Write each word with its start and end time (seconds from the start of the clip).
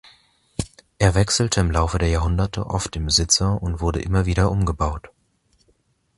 Es 0.97 1.13
wechselte 1.13 1.59
im 1.61 1.69
Laufe 1.69 1.99
der 1.99 2.07
Jahrhunderte 2.09 2.65
oft 2.65 2.95
den 2.95 3.05
Besitzer 3.05 3.61
und 3.61 3.81
wurde 3.81 4.01
immer 4.01 4.25
wieder 4.25 4.49
umgebaut. 4.49 5.09